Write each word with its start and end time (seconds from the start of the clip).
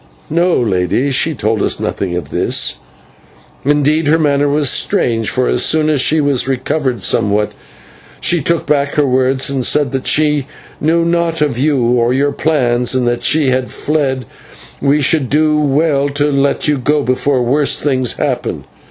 "No, 0.31 0.55
Lady, 0.59 1.11
she 1.11 1.35
told 1.35 1.61
us 1.61 1.79
nothing 1.79 2.17
of 2.17 2.33
all 2.33 2.39
this. 2.39 2.77
Indeed, 3.63 4.07
her 4.07 4.17
manner 4.17 4.49
was 4.49 4.67
strange; 4.67 5.29
for, 5.29 5.47
so 5.51 5.57
soon 5.57 5.89
as 5.91 6.01
she 6.01 6.19
was 6.19 6.47
recovered 6.47 7.03
somewhat, 7.03 7.51
she 8.19 8.41
took 8.41 8.65
back 8.65 8.95
her 8.95 9.05
words, 9.05 9.51
and 9.51 9.63
said 9.63 9.91
that 9.91 10.07
she 10.07 10.47
knew 10.79 11.05
naught 11.05 11.39
of 11.41 11.59
you 11.59 11.79
or 11.83 12.11
of 12.13 12.17
your 12.17 12.31
plans, 12.31 12.95
and 12.95 13.07
that 13.07 13.19
if 13.19 13.35
you 13.35 13.51
had 13.51 13.69
fled 13.69 14.25
we 14.81 15.01
should 15.01 15.29
do 15.29 15.59
well 15.59 16.09
to 16.09 16.31
let 16.31 16.67
you 16.67 16.79
go 16.79 17.03
before 17.03 17.43
worse 17.43 17.79
things 17.79 18.13
happened. 18.13 18.63